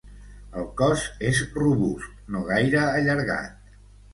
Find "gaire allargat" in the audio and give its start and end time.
2.51-3.73